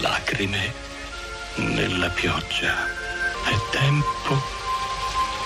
lacrime 0.00 0.72
nella 1.56 2.08
pioggia. 2.10 2.74
È 3.44 3.70
tempo 3.70 4.40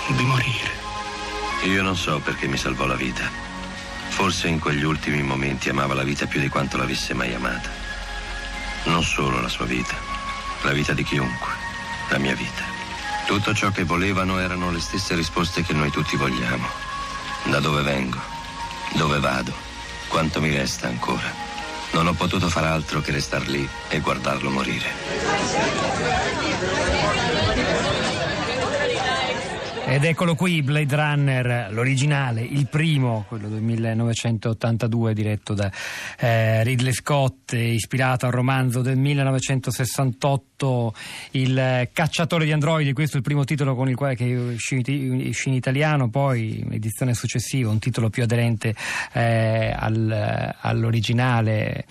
di 0.08 0.24
morire. 0.24 0.70
Io 1.64 1.82
non 1.82 1.96
so 1.96 2.18
perché 2.20 2.46
mi 2.46 2.56
salvò 2.56 2.86
la 2.86 2.94
vita. 2.94 3.28
Forse 4.08 4.48
in 4.48 4.58
quegli 4.58 4.84
ultimi 4.84 5.22
momenti 5.22 5.68
amava 5.68 5.94
la 5.94 6.02
vita 6.02 6.26
più 6.26 6.40
di 6.40 6.48
quanto 6.48 6.76
l'avesse 6.76 7.14
mai 7.14 7.32
amata. 7.34 7.70
Non 8.84 9.02
solo 9.02 9.40
la 9.40 9.48
sua 9.48 9.64
vita, 9.64 9.94
la 10.62 10.72
vita 10.72 10.92
di 10.92 11.04
chiunque, 11.04 11.52
la 12.08 12.18
mia 12.18 12.34
vita. 12.34 12.64
Tutto 13.26 13.54
ciò 13.54 13.70
che 13.70 13.84
volevano 13.84 14.38
erano 14.38 14.70
le 14.70 14.80
stesse 14.80 15.14
risposte 15.14 15.62
che 15.62 15.72
noi 15.72 15.90
tutti 15.90 16.16
vogliamo. 16.16 16.68
Da 17.44 17.60
dove 17.60 17.82
vengo? 17.82 18.20
Dove 18.94 19.18
vado? 19.20 19.52
Quanto 20.08 20.40
mi 20.40 20.54
resta 20.54 20.88
ancora? 20.88 21.41
Non 21.92 22.06
ho 22.06 22.12
potuto 22.14 22.48
far 22.48 22.64
altro 22.64 23.00
che 23.00 23.12
restar 23.12 23.46
lì 23.48 23.68
e 23.88 24.00
guardarlo 24.00 24.50
morire. 24.50 26.11
Ed 29.92 30.04
eccolo 30.04 30.34
qui, 30.34 30.62
Blade 30.62 30.96
Runner, 30.96 31.68
l'originale, 31.70 32.40
il 32.40 32.66
primo, 32.66 33.26
quello 33.28 33.50
del 33.50 33.60
1982, 33.60 35.12
diretto 35.12 35.52
da 35.52 35.70
eh, 36.18 36.62
Ridley 36.62 36.94
Scott, 36.94 37.52
ispirato 37.52 38.24
al 38.24 38.32
romanzo 38.32 38.80
del 38.80 38.96
1968, 38.96 40.94
Il 41.32 41.88
cacciatore 41.92 42.46
di 42.46 42.52
androidi, 42.52 42.94
questo 42.94 43.16
è 43.16 43.18
il 43.18 43.24
primo 43.24 43.44
titolo 43.44 43.74
con 43.74 43.90
il 43.90 43.96
quale 43.96 44.14
che 44.14 44.34
uscì, 44.34 44.82
in 44.86 45.52
italiano, 45.52 46.08
poi 46.08 46.62
un'edizione 46.64 47.12
successiva, 47.12 47.68
un 47.68 47.78
titolo 47.78 48.08
più 48.08 48.22
aderente 48.22 48.74
eh, 49.12 49.74
al, 49.76 50.54
all'originale 50.58 51.84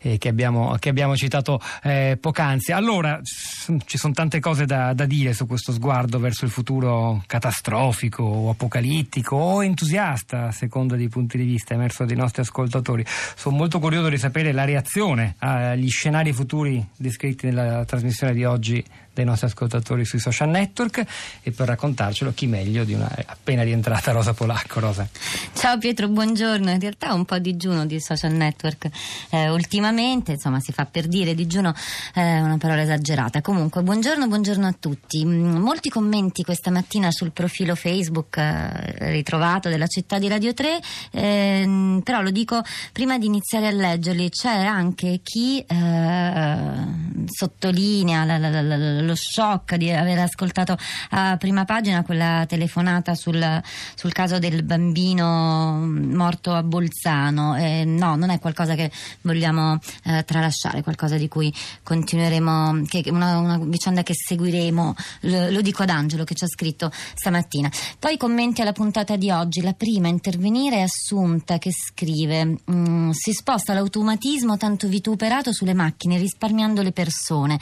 eh, 0.00 0.16
che, 0.18 0.28
abbiamo, 0.28 0.76
che, 0.78 0.90
abbiamo, 0.90 1.16
citato 1.16 1.60
eh, 1.82 2.18
poc'anzi. 2.20 2.70
Allora, 2.70 3.18
ci 3.22 3.98
sono 3.98 4.12
tante 4.12 4.38
cose 4.38 4.64
da, 4.64 4.92
da 4.92 5.06
dire 5.06 5.32
su 5.32 5.46
questo 5.46 5.72
sguardo 5.72 6.20
verso 6.20 6.44
il 6.44 6.50
futuro 6.52 7.20
catastrofico 7.26 7.46
catastrofico 7.48 8.22
o 8.22 8.50
apocalittico 8.50 9.36
o 9.36 9.62
entusiasta, 9.62 10.48
a 10.48 10.52
seconda 10.52 10.96
dei 10.96 11.08
punti 11.08 11.38
di 11.38 11.44
vista 11.44 11.74
emerso 11.74 12.04
dai 12.04 12.16
nostri 12.16 12.42
ascoltatori. 12.42 13.04
Sono 13.06 13.56
molto 13.56 13.78
curioso 13.78 14.08
di 14.08 14.18
sapere 14.18 14.52
la 14.52 14.64
reazione 14.64 15.34
agli 15.38 15.88
scenari 15.88 16.32
futuri 16.32 16.86
descritti 16.96 17.46
nella 17.46 17.84
trasmissione 17.84 18.34
di 18.34 18.44
oggi 18.44 18.84
dei 19.18 19.24
nostri 19.24 19.48
ascoltatori 19.48 20.04
sui 20.04 20.20
social 20.20 20.48
network 20.48 21.04
e 21.42 21.50
per 21.50 21.66
raccontarcelo 21.66 22.32
chi 22.34 22.46
meglio 22.46 22.84
di 22.84 22.94
una 22.94 23.10
appena 23.26 23.62
rientrata 23.62 24.12
Rosa 24.12 24.32
Polacco. 24.32 24.78
Rosa. 24.78 25.08
Ciao 25.54 25.76
Pietro, 25.78 26.08
buongiorno. 26.08 26.70
In 26.70 26.78
realtà 26.78 27.12
un 27.14 27.24
po' 27.24 27.38
digiuno 27.38 27.84
di 27.84 28.00
social 28.00 28.32
network 28.32 28.88
eh, 29.30 29.50
ultimamente, 29.50 30.32
insomma 30.32 30.60
si 30.60 30.72
fa 30.72 30.84
per 30.84 31.08
dire 31.08 31.34
digiuno 31.34 31.74
è 32.14 32.20
eh, 32.20 32.40
una 32.40 32.58
parola 32.58 32.82
esagerata. 32.82 33.40
Comunque 33.40 33.82
buongiorno, 33.82 34.28
buongiorno 34.28 34.66
a 34.66 34.74
tutti. 34.78 35.24
Mm, 35.24 35.56
molti 35.56 35.88
commenti 35.88 36.44
questa 36.44 36.70
mattina 36.70 37.10
sul 37.10 37.32
profilo 37.32 37.74
Facebook 37.74 38.36
eh, 38.36 39.10
ritrovato 39.10 39.68
della 39.68 39.88
città 39.88 40.18
di 40.18 40.28
Radio 40.28 40.54
3, 40.54 40.80
eh, 41.10 42.00
però 42.04 42.22
lo 42.22 42.30
dico 42.30 42.62
prima 42.92 43.18
di 43.18 43.26
iniziare 43.26 43.66
a 43.66 43.72
leggerli, 43.72 44.30
c'è 44.30 44.64
anche 44.64 45.20
chi 45.24 45.58
eh, 45.58 47.16
sottolinea 47.26 48.24
la, 48.24 48.38
la, 48.38 48.62
la, 48.62 49.07
lo 49.08 49.14
shock 49.14 49.76
di 49.76 49.90
aver 49.90 50.18
ascoltato 50.18 50.76
a 51.10 51.36
prima 51.38 51.64
pagina 51.64 52.02
quella 52.02 52.44
telefonata 52.46 53.14
sul, 53.14 53.62
sul 53.94 54.12
caso 54.12 54.38
del 54.38 54.62
bambino 54.62 55.86
morto 55.88 56.52
a 56.52 56.62
Bolzano. 56.62 57.56
Eh, 57.56 57.84
no, 57.84 58.16
non 58.16 58.30
è 58.30 58.38
qualcosa 58.38 58.74
che 58.74 58.90
vogliamo 59.22 59.78
eh, 60.04 60.24
tralasciare, 60.24 60.82
qualcosa 60.82 61.16
di 61.16 61.28
cui 61.28 61.52
continueremo, 61.82 62.82
che, 62.86 63.04
una, 63.06 63.38
una 63.38 63.58
vicenda 63.58 64.02
che 64.02 64.12
seguiremo. 64.14 64.94
Lo, 65.22 65.50
lo, 65.50 65.60
dico 65.62 65.82
ad 65.82 65.90
Angelo 65.90 66.24
che 66.24 66.34
ci 66.34 66.44
ha 66.44 66.48
scritto 66.48 66.92
stamattina. 67.14 67.70
Poi 67.98 68.16
commenti 68.16 68.60
alla 68.60 68.72
puntata 68.72 69.16
di 69.16 69.30
oggi. 69.30 69.62
La 69.62 69.72
prima 69.72 70.08
a 70.08 70.10
intervenire 70.10 70.76
è 70.76 70.80
Assunta 70.82 71.58
che 71.58 71.70
scrive: 71.72 72.58
mm, 72.70 73.10
Si 73.10 73.32
sposta 73.32 73.72
l'automatismo 73.72 74.56
tanto 74.56 74.86
vituperato 74.86 75.52
sulle 75.52 75.74
macchine 75.74 76.18
risparmiando 76.18 76.82
le 76.82 76.92
persone, 76.92 77.58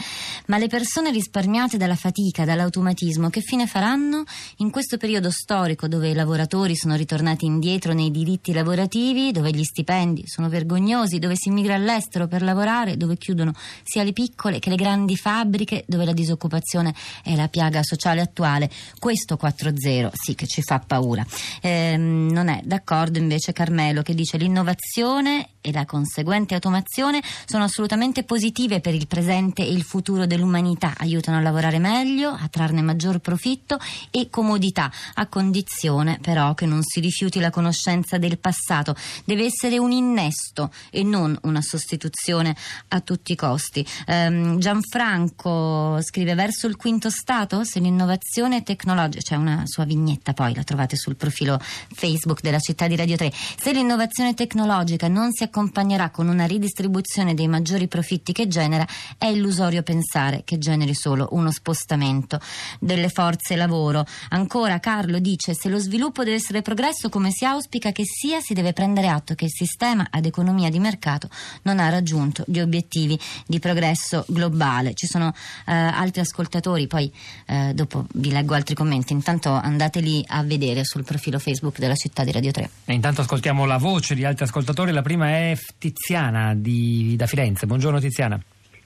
ma 0.47 0.59
le 0.59 0.67
persone 0.67 1.11
risparmiano 1.11 1.34
risparmiate 1.36 1.76
dalla 1.76 1.97
fatica, 1.97 2.47
dall'automatismo, 2.47 3.28
che 3.28 3.42
fine 3.42 3.66
faranno 3.66 4.24
in 4.58 4.70
questo 4.70 4.97
periodo 4.97 5.30
storico 5.30 5.86
dove 5.86 6.08
i 6.08 6.14
lavoratori 6.14 6.74
sono 6.74 6.94
ritornati 6.94 7.44
indietro 7.44 7.92
nei 7.92 8.10
diritti 8.10 8.54
lavorativi, 8.54 9.32
dove 9.32 9.50
gli 9.50 9.62
stipendi 9.62 10.26
sono 10.26 10.48
vergognosi, 10.48 11.19
dove 11.19 11.34
si 11.36 11.48
immigra 11.48 11.74
all'estero 11.74 12.26
per 12.26 12.41
lavorare, 12.41 12.97
dove 12.97 13.19
chiudono 13.19 13.52
sia 13.82 14.02
le 14.02 14.14
piccole 14.14 14.60
che 14.60 14.70
le 14.70 14.76
grandi 14.76 15.14
fabbriche, 15.14 15.84
dove 15.86 16.06
la 16.06 16.14
disoccupazione 16.14 16.94
è 17.22 17.34
la 17.34 17.48
piaga 17.48 17.82
sociale 17.82 18.22
attuale. 18.22 18.70
Questo 18.98 19.38
4-0 19.38 20.12
sì 20.14 20.34
che 20.34 20.47
ci 20.47 20.62
fa 20.62 20.78
paura. 20.78 21.22
Ehm, 21.60 22.30
non 22.32 22.48
è 22.48 22.62
d'accordo 22.64 23.18
invece 23.18 23.53
Carmelo 23.53 24.00
che 24.00 24.14
dice 24.14 24.38
l'innovazione 24.38 25.50
e 25.60 25.72
la 25.72 25.84
conseguente 25.84 26.54
automazione 26.54 27.20
sono 27.44 27.64
assolutamente 27.64 28.22
positive 28.22 28.80
per 28.80 28.94
il 28.94 29.06
presente 29.06 29.62
e 29.62 29.70
il 29.70 29.82
futuro 29.82 30.24
dell'umanità, 30.24 30.94
aiutano 31.16 31.38
a 31.38 31.41
lavorare 31.41 31.78
meglio, 31.78 32.31
a 32.31 32.49
trarne 32.49 32.82
maggior 32.82 33.19
profitto 33.19 33.78
e 34.10 34.28
comodità, 34.31 34.91
a 35.15 35.27
condizione 35.27 36.19
però 36.21 36.54
che 36.54 36.66
non 36.66 36.82
si 36.82 37.00
rifiuti 37.00 37.41
la 37.41 37.50
conoscenza 37.50 38.19
del 38.19 38.38
passato. 38.38 38.94
Deve 39.25 39.44
essere 39.44 39.78
un 39.78 39.91
innesto 39.91 40.72
e 40.91 41.03
non 41.03 41.37
una 41.43 41.62
sostituzione 41.62 42.54
a 42.88 43.00
tutti 43.00 43.32
i 43.32 43.37
costi. 43.37 43.87
Um, 44.06 44.59
Gianfranco 44.59 46.00
scrive 46.03 46.34
verso 46.34 46.66
il 46.66 46.77
quinto 46.77 47.10
stato 47.10 47.65
se 47.65 47.81
l'innovazione 47.81 48.62
tecnologica, 48.62 49.22
c'è 49.22 49.37
una 49.37 49.62
sua 49.65 49.84
vignetta 49.84 50.33
poi, 50.33 50.54
la 50.54 50.62
trovate 50.62 50.97
sul 50.97 51.16
profilo 51.16 51.59
Facebook 51.60 52.41
della 52.41 52.59
città 52.59 52.87
di 52.87 52.97
Radio 52.97 53.16
3, 53.16 53.33
se 53.33 53.72
l'innovazione 53.72 54.34
tecnologica 54.34 55.09
non 55.09 55.33
si 55.33 55.43
accompagnerà 55.43 56.10
con 56.10 56.28
una 56.28 56.44
ridistribuzione 56.44 57.34
dei 57.34 57.48
maggiori 57.48 57.88
profitti 57.88 58.33
che 58.33 58.48
genera, 58.48 58.87
è 59.16 59.27
illusorio 59.27 59.83
pensare 59.83 60.43
che 60.44 60.59
generi 60.59 60.94
solo 60.94 61.06
uno 61.11 61.50
spostamento 61.50 62.41
delle 62.81 63.09
forze 63.09 63.56
lavoro. 63.56 64.05
Ancora 64.31 64.81
Carlo 64.81 65.19
dice 65.19 65.55
se 65.55 65.69
lo 65.69 65.78
sviluppo 65.78 66.25
deve 66.25 66.37
essere 66.37 66.62
progresso 66.62 67.09
come 67.09 67.31
si 67.31 67.44
auspica 67.44 67.93
che 67.93 68.05
sia, 68.05 68.41
si 68.41 68.55
deve 68.55 68.72
prendere 68.72 69.09
atto 69.09 69.34
che 69.34 69.47
il 69.47 69.50
sistema 69.50 70.06
ad 70.11 70.25
economia 70.27 70.71
di 70.71 70.78
mercato 70.78 71.28
non 71.62 71.78
ha 71.78 71.89
raggiunto 71.89 72.45
gli 72.47 72.61
obiettivi 72.61 73.19
di 73.47 73.59
progresso 73.59 74.25
globale. 74.28 74.95
Ci 74.95 75.06
sono 75.06 75.33
eh, 75.66 75.72
altri 75.72 76.21
ascoltatori, 76.21 76.87
poi 76.87 77.12
eh, 77.47 77.72
dopo 77.75 78.06
vi 78.15 78.31
leggo 78.31 78.55
altri 78.55 78.75
commenti. 78.75 79.12
Intanto 79.12 79.50
andateli 79.50 80.25
a 80.28 80.43
vedere 80.43 80.84
sul 80.84 81.05
profilo 81.05 81.39
Facebook 81.39 81.78
della 81.78 81.95
città 81.95 82.25
di 82.25 82.33
Radio 82.33 82.50
3. 82.50 82.71
E 82.87 82.95
intanto 82.95 83.21
ascoltiamo 83.21 83.65
la 83.65 83.78
voce 83.78 84.15
di 84.15 84.25
altri 84.25 84.45
ascoltatori. 84.45 84.93
La 84.93 85.03
prima 85.03 85.28
è 85.28 85.56
Tiziana 85.78 86.55
di, 86.55 87.15
da 87.16 87.27
Firenze. 87.27 87.66
Buongiorno 87.66 88.00
Tiziana. 88.00 88.41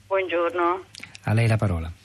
Buongiorno. 0.06 0.84
A 1.24 1.32
lei 1.32 1.46
la 1.46 1.56
parola. 1.56 1.99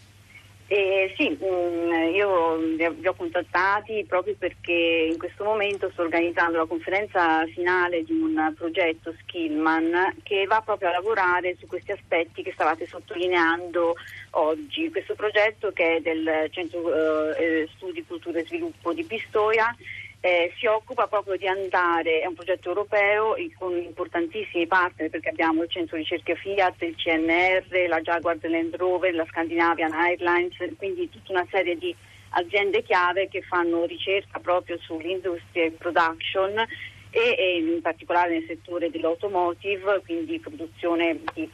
Eh, 0.68 1.14
sì, 1.16 1.30
mm, 1.30 2.16
io 2.16 2.58
vi 2.58 3.08
ho 3.08 3.14
contattati 3.14 4.04
proprio 4.08 4.34
perché 4.36 5.10
in 5.12 5.18
questo 5.20 5.44
momento 5.44 5.92
sto 5.92 6.02
organizzando 6.02 6.58
la 6.58 6.66
conferenza 6.66 7.46
finale 7.54 8.04
di 8.04 8.14
un 8.14 8.52
progetto 8.58 9.14
Skillman 9.22 10.16
che 10.24 10.46
va 10.48 10.62
proprio 10.62 10.90
a 10.90 10.94
lavorare 10.94 11.56
su 11.60 11.68
questi 11.68 11.92
aspetti 11.92 12.42
che 12.42 12.52
stavate 12.54 12.88
sottolineando 12.88 13.96
oggi. 14.32 14.90
Questo 14.90 15.14
progetto 15.14 15.72
che 15.72 15.98
è 15.98 16.00
del 16.02 16.48
Centro 16.50 17.36
eh, 17.36 17.70
Studi 17.76 18.04
Cultura 18.04 18.40
e 18.40 18.46
Sviluppo 18.46 18.92
di 18.92 19.04
Pistoia 19.04 19.76
eh, 20.26 20.52
si 20.58 20.66
occupa 20.66 21.06
proprio 21.06 21.38
di 21.38 21.46
andare, 21.46 22.22
è 22.22 22.26
un 22.26 22.34
progetto 22.34 22.70
europeo 22.70 23.36
con 23.60 23.78
importantissimi 23.78 24.66
partner 24.66 25.12
perché 25.12 25.30
abbiamo 25.30 25.62
il 25.62 25.70
centro 25.70 25.98
ricerca 25.98 26.34
Fiat, 26.34 26.82
il 26.82 26.96
CNR, 26.96 27.88
la 27.88 28.02
Jaguar 28.02 28.40
Land 28.42 28.76
Rover, 28.76 29.14
la 29.14 29.28
Scandinavian 29.30 29.94
Airlines, 29.94 30.56
quindi 30.78 31.12
tutta 31.12 31.32
una 31.32 31.46
serie 31.52 31.78
di 31.78 31.96
aziende 32.30 32.82
chiave 32.82 33.28
che 33.28 33.44
fanno 33.44 33.86
ricerca 33.86 34.40
proprio 34.40 34.80
sull'industria 34.80 35.66
e 35.66 35.72
production 35.74 36.58
e, 37.12 37.36
e 37.38 37.58
in 37.60 37.82
particolare 37.84 38.32
nel 38.32 38.46
settore 38.48 38.90
dell'automotive, 38.90 40.02
quindi 40.04 40.40
produzione 40.40 41.20
di 41.36 41.48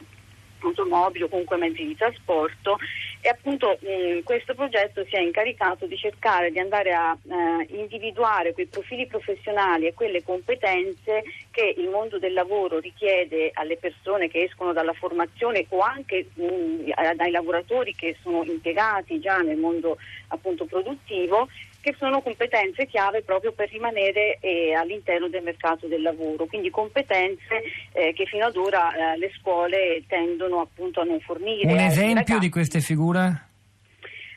automobili 0.62 1.24
o 1.24 1.28
comunque 1.28 1.56
mezzi 1.56 1.84
di 1.84 1.96
trasporto 1.96 2.78
e 3.20 3.28
appunto 3.28 3.78
mh, 3.80 4.22
questo 4.24 4.54
progetto 4.54 5.04
si 5.04 5.14
è 5.14 5.20
incaricato 5.20 5.86
di 5.86 5.96
cercare 5.96 6.50
di 6.50 6.58
andare 6.58 6.92
a 6.92 7.16
eh, 7.22 7.66
individuare 7.76 8.52
quei 8.52 8.66
profili 8.66 9.06
professionali 9.06 9.86
e 9.86 9.94
quelle 9.94 10.22
competenze 10.22 11.22
che 11.50 11.74
il 11.76 11.88
mondo 11.88 12.18
del 12.18 12.32
lavoro 12.32 12.78
richiede 12.78 13.50
alle 13.54 13.76
persone 13.76 14.28
che 14.28 14.42
escono 14.42 14.72
dalla 14.72 14.92
formazione 14.92 15.66
o 15.68 15.80
anche 15.80 16.26
mh, 16.34 16.90
ai 16.94 17.30
lavoratori 17.30 17.94
che 17.94 18.16
sono 18.22 18.42
impiegati 18.44 19.20
già 19.20 19.38
nel 19.38 19.56
mondo 19.56 19.98
appunto 20.28 20.64
produttivo 20.64 21.48
che 21.82 21.96
sono 21.98 22.22
competenze 22.22 22.86
chiave 22.86 23.22
proprio 23.22 23.50
per 23.52 23.68
rimanere 23.68 24.38
eh, 24.40 24.72
all'interno 24.72 25.28
del 25.28 25.42
mercato 25.42 25.88
del 25.88 26.00
lavoro, 26.00 26.46
quindi 26.46 26.70
competenze 26.70 27.60
eh, 27.92 28.12
che 28.12 28.24
fino 28.24 28.46
ad 28.46 28.56
ora 28.56 29.14
eh, 29.14 29.18
le 29.18 29.32
scuole 29.38 30.04
tendono 30.06 30.60
appunto 30.60 31.00
a 31.00 31.04
non 31.04 31.18
fornire. 31.20 31.70
Un 31.70 31.80
esempio 31.80 32.38
di 32.38 32.48
queste 32.48 32.80
figure? 32.80 33.48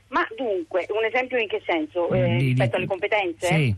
Ma 0.07 0.27
dunque, 0.35 0.87
un 0.89 1.05
esempio 1.05 1.37
in 1.37 1.47
che 1.47 1.61
senso? 1.63 2.09
Eh, 2.09 2.37
rispetto 2.37 2.77
alle 2.77 2.87
competenze? 2.87 3.47
Sì. 3.47 3.75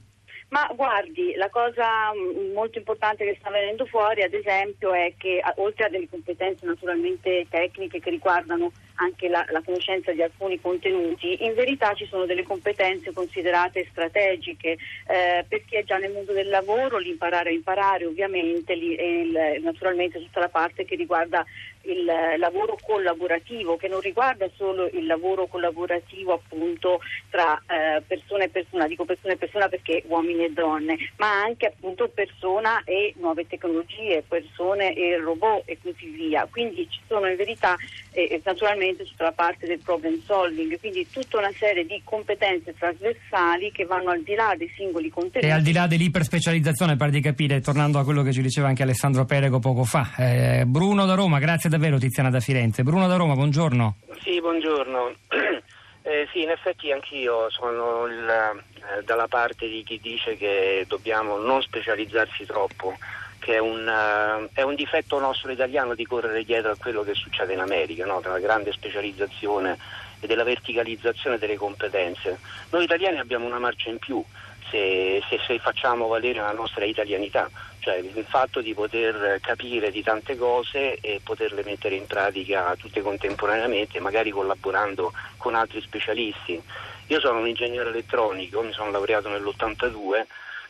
Ma 0.49 0.71
guardi, 0.73 1.33
la 1.35 1.49
cosa 1.49 2.13
mm, 2.13 2.53
molto 2.53 2.77
importante 2.77 3.25
che 3.25 3.35
sta 3.37 3.49
venendo 3.49 3.85
fuori, 3.85 4.23
ad 4.23 4.33
esempio, 4.33 4.93
è 4.93 5.13
che 5.17 5.41
oltre 5.57 5.85
a 5.85 5.89
delle 5.89 6.07
competenze 6.09 6.65
naturalmente 6.65 7.45
tecniche 7.49 7.99
che 7.99 8.09
riguardano 8.11 8.71
anche 8.97 9.27
la, 9.27 9.45
la, 9.49 9.61
conoscenza 9.61 10.11
di 10.11 10.21
alcuni 10.21 10.59
contenuti, 10.59 11.43
in 11.43 11.53
verità 11.53 11.93
ci 11.93 12.05
sono 12.05 12.25
delle 12.25 12.43
competenze 12.43 13.11
considerate 13.13 13.87
strategiche 13.89 14.77
eh, 15.07 15.45
è 15.47 15.83
già 15.83 15.97
nel 15.97 16.11
mondo 16.11 16.33
del 16.33 16.49
lavoro, 16.49 16.97
l'imparare 16.97 17.49
a 17.49 17.53
imparare 17.53 18.05
ovviamente, 18.05 18.75
li, 18.75 18.93
il, 18.93 19.61
naturalmente 19.61 20.19
tutta 20.19 20.39
la 20.39 20.49
parte 20.49 20.85
che 20.85 20.95
riguarda 20.95 21.45
il 21.87 22.05
lavoro 22.37 22.77
collaborativo, 22.81 23.77
che 23.77 23.87
non 23.87 23.99
riguarda 23.99 24.49
solo 24.55 24.89
il 24.91 25.05
lavoro 25.05 25.47
collaborativo 25.47 26.33
appunto 26.33 26.99
tra 27.29 27.61
eh, 27.67 28.01
persona 28.05 28.43
e 28.43 28.49
persona, 28.49 28.87
dico 28.87 29.05
persona 29.05 29.33
e 29.33 29.37
persona 29.37 29.67
perché 29.67 30.03
uomini 30.07 30.45
e 30.45 30.51
donne, 30.51 30.97
ma 31.17 31.41
anche 31.41 31.67
appunto 31.67 32.09
persona 32.09 32.83
e 32.83 33.13
nuove 33.17 33.47
tecnologie, 33.47 34.23
persone 34.27 34.93
e 34.93 35.17
robot 35.17 35.63
e 35.65 35.77
così 35.81 36.07
via. 36.09 36.47
Quindi 36.49 36.87
ci 36.89 36.99
sono 37.07 37.27
in 37.27 37.35
verità 37.35 37.75
eh, 38.11 38.41
naturalmente 38.43 39.03
tutta 39.05 39.25
la 39.25 39.31
parte 39.31 39.65
del 39.67 39.79
problem 39.79 40.19
solving, 40.23 40.79
quindi 40.79 41.07
tutta 41.09 41.37
una 41.37 41.51
serie 41.57 41.85
di 41.85 42.01
competenze 42.03 42.73
trasversali 42.77 43.71
che 43.71 43.85
vanno 43.85 44.09
al 44.11 44.23
di 44.23 44.35
là 44.35 44.53
dei 44.57 44.71
singoli 44.75 45.09
contenuti. 45.09 45.45
E 45.45 45.51
al 45.51 45.61
di 45.61 45.71
là 45.71 45.87
dell'iperspecializzazione, 45.87 46.95
pare 46.95 47.11
di 47.11 47.21
capire, 47.21 47.61
tornando 47.61 47.99
a 47.99 48.03
quello 48.03 48.23
che 48.23 48.33
ci 48.33 48.41
diceva 48.41 48.67
anche 48.67 48.83
Alessandro 48.83 49.25
Perego 49.25 49.59
poco 49.59 49.83
fa. 49.83 50.13
Eh, 50.17 50.63
Bruno 50.65 51.05
da 51.05 51.13
Roma, 51.13 51.39
grazie 51.39 51.69
davvero 51.77 51.99
Tiziana 51.99 52.31
da 52.31 52.39
Firenze. 52.39 52.83
Bruno 52.83 53.07
da 53.07 53.15
Roma, 53.15 53.35
buongiorno. 53.35 53.95
Sì, 54.21 54.41
buongiorno. 54.41 55.13
Eh, 56.07 56.25
sì, 56.31 56.41
in 56.41 56.49
effetti 56.49 56.89
anch'io 56.89 57.49
sono 57.49 58.05
il, 58.05 58.29
eh, 58.29 59.03
dalla 59.03 59.27
parte 59.27 59.67
di 59.67 59.83
chi 59.83 59.99
dice 60.01 60.37
che 60.37 60.85
dobbiamo 60.87 61.35
non 61.35 61.61
specializzarsi 61.61 62.45
troppo 62.45 62.97
che 63.39 63.55
è 63.55 63.59
un, 63.59 63.85
uh, 63.85 64.47
è 64.53 64.61
un, 64.61 64.75
difetto 64.75 65.19
nostro 65.19 65.51
italiano 65.51 65.95
di 65.95 66.05
correre 66.05 66.45
dietro 66.45 66.71
a 66.71 66.77
quello 66.79 67.03
che 67.03 67.13
succede 67.13 67.51
in 67.51 67.59
America, 67.59 68.05
no? 68.05 68.21
della 68.21 68.39
grande 68.39 68.71
specializzazione 68.71 69.77
e 70.19 70.27
della 70.27 70.43
verticalizzazione 70.43 71.37
delle 71.37 71.55
competenze. 71.55 72.39
Noi 72.69 72.83
italiani 72.83 73.19
abbiamo 73.19 73.45
una 73.45 73.59
marcia 73.59 73.89
in 73.89 73.97
più 73.97 74.23
se, 74.69 75.21
se, 75.29 75.39
se 75.45 75.59
facciamo 75.59 76.07
valere 76.07 76.39
la 76.39 76.51
nostra 76.51 76.85
italianità, 76.85 77.49
cioè 77.79 77.95
il 77.95 78.25
fatto 78.27 78.61
di 78.61 78.73
poter 78.73 79.39
capire 79.41 79.91
di 79.91 80.03
tante 80.03 80.35
cose 80.35 80.95
e 80.95 81.21
poterle 81.23 81.63
mettere 81.63 81.95
in 81.95 82.05
pratica 82.05 82.75
tutte 82.77 83.01
contemporaneamente, 83.01 83.99
magari 83.99 84.31
collaborando 84.31 85.13
con 85.37 85.55
altri 85.55 85.81
specialisti. 85.81 86.61
Io 87.07 87.19
sono 87.19 87.39
un 87.39 87.47
ingegnere 87.47 87.89
elettronico, 87.89 88.61
mi 88.61 88.73
sono 88.73 88.91
laureato 88.91 89.29
nell'82 89.29 90.25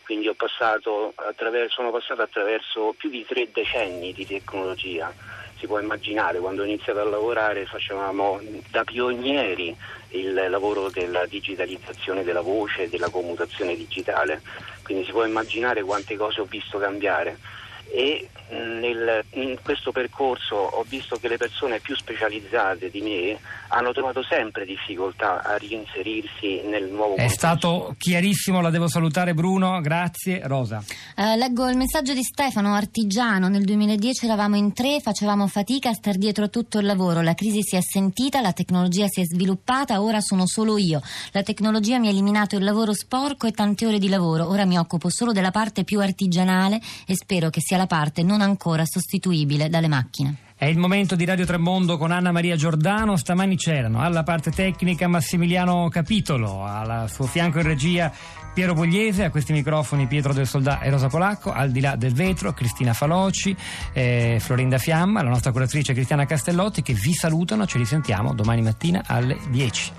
quindi 0.08 0.34
passato 0.38 1.14
sono 1.68 1.92
passato 1.92 2.22
attraverso 2.22 2.96
più 2.98 3.10
di 3.10 3.26
tre 3.26 3.52
decenni 3.52 4.14
di 4.14 4.26
tecnologia. 4.26 5.14
Si 5.60 5.66
può 5.66 5.80
immaginare, 5.80 6.40
quando 6.40 6.62
ho 6.62 6.66
iniziato 6.66 7.00
a 7.00 7.04
lavorare 7.04 7.66
facevamo 7.66 8.40
da 8.70 8.84
pionieri 8.84 9.76
il 10.10 10.34
lavoro 10.50 10.90
della 10.90 11.26
digitalizzazione 11.26 12.24
della 12.24 12.42
voce 12.42 12.84
e 12.84 12.90
della 12.90 13.10
commutazione 13.10 13.76
digitale, 13.76 14.42
quindi 14.84 15.04
si 15.06 15.12
può 15.12 15.26
immaginare 15.26 15.82
quante 15.84 16.16
cose 16.16 16.42
ho 16.42 16.46
visto 16.46 16.78
cambiare 16.78 17.38
e 17.92 18.30
nel, 18.50 19.24
in 19.32 19.58
questo 19.62 19.92
percorso 19.92 20.56
ho 20.56 20.86
visto 20.88 21.18
che 21.18 21.28
le 21.28 21.38
persone 21.38 21.80
più 21.80 21.96
specializzate 21.96 22.90
di 22.90 23.02
me 23.02 23.40
hanno 23.70 23.92
trovato 23.92 24.24
sempre 24.24 24.66
difficoltà 24.66 25.44
a 25.44 25.58
reinserirsi 25.58 26.62
nel 26.66 26.86
nuovo 26.86 27.16
È 27.16 27.28
stato 27.28 27.96
chiarissimo, 27.98 28.62
la 28.62 28.70
devo 28.70 28.88
salutare 28.88 29.34
Bruno, 29.34 29.82
grazie. 29.82 30.42
Rosa. 30.46 30.82
Eh, 31.16 31.36
leggo 31.36 31.68
il 31.70 31.76
messaggio 31.76 32.14
di 32.14 32.24
Stefano, 32.24 32.74
artigiano, 32.74 33.50
nel 33.50 33.66
2010 33.66 34.26
eravamo 34.26 34.56
in 34.56 34.74
tre, 34.74 35.00
facevamo 35.02 35.48
fatica 35.48 35.90
a 35.90 35.94
star 35.94 36.16
dietro 36.16 36.46
a 36.46 36.48
tutto 36.48 36.80
il 36.80 36.86
lavoro, 36.86 37.22
la 37.22 37.34
crisi 37.34 37.62
si 37.64 37.76
è 37.76 37.82
sentita, 37.82 38.40
la 38.40 38.54
tecnologia 38.54 39.08
si 39.08 39.22
è 39.22 39.26
sviluppata, 39.26 40.02
ora 40.02 40.22
sono 40.22 40.48
solo 40.48 40.78
io. 40.78 41.02
La 41.32 41.44
tecnologia 41.44 42.00
mi 42.00 42.08
ha 42.08 42.12
eliminato 42.12 42.56
il 42.56 42.64
lavoro 42.64 42.94
sporco 42.94 43.48
e 43.48 43.52
tante 43.52 43.86
ore 43.86 44.00
di 44.00 44.08
lavoro, 44.08 44.48
ora 44.48 44.66
mi 44.66 44.78
occupo 44.78 45.10
solo 45.10 45.34
della 45.34 45.52
parte 45.52 45.84
più 45.84 46.00
artigianale 46.00 46.80
e 47.06 47.16
spero 47.16 47.50
che 47.50 47.60
sia 47.62 47.77
la 47.78 47.88
parte 47.88 48.24
non 48.24 48.42
ancora 48.42 48.86
sostituibile 48.86 49.70
dalle 49.70 49.88
macchine. 49.88 50.36
È 50.60 50.66
il 50.66 50.80
momento 50.80 51.16
di 51.16 51.24
Radio 51.24 51.46
Tremondo 51.46 52.00
con 52.00 52.10
Anna 52.10 52.32
Maria 52.32 52.56
Giordano. 52.56 53.16
Stamani 53.16 53.56
c'erano 53.58 54.02
alla 54.02 54.24
parte 54.24 54.50
tecnica 54.50 55.08
Massimiliano 55.08 55.88
Capitolo, 55.88 56.66
al 56.66 57.08
suo 57.12 57.28
fianco 57.28 57.60
in 57.60 57.66
regia 57.68 58.12
Piero 58.56 58.74
Pugliese, 58.74 59.24
a 59.24 59.30
questi 59.30 59.54
microfoni 59.54 60.08
Pietro 60.08 60.34
del 60.34 60.48
Soldà 60.48 60.80
e 60.80 60.90
Rosa 60.90 61.10
Polacco, 61.10 61.52
al 61.52 61.70
di 61.70 61.80
là 61.80 61.96
del 61.96 62.16
vetro 62.16 62.54
Cristina 62.54 62.94
Faloci, 62.94 63.56
eh, 63.94 64.38
Florinda 64.40 64.80
Fiamma, 64.80 65.22
la 65.22 65.30
nostra 65.30 65.52
curatrice 65.52 65.94
Cristiana 65.94 66.26
Castellotti 66.26 66.82
che 66.82 66.94
vi 66.94 67.14
salutano. 67.14 67.68
Ci 67.68 67.78
risentiamo 67.78 68.34
domani 68.34 68.64
mattina 68.64 69.04
alle 69.06 69.38
10. 69.52 69.92